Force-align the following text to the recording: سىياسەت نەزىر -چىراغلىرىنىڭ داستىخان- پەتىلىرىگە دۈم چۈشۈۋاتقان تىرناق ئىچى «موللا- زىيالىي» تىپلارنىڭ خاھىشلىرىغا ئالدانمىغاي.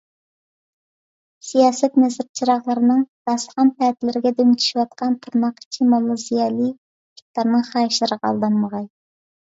سىياسەت 1.49 1.99
نەزىر 2.03 2.25
-چىراغلىرىنىڭ 2.39 3.03
داستىخان- 3.31 3.71
پەتىلىرىگە 3.83 4.33
دۈم 4.41 4.55
چۈشۈۋاتقان 4.63 5.21
تىرناق 5.27 5.63
ئىچى 5.65 5.89
«موللا- 5.93 6.19
زىيالىي» 6.27 6.73
تىپلارنىڭ 7.23 7.67
خاھىشلىرىغا 7.71 8.33
ئالدانمىغاي. 8.33 8.91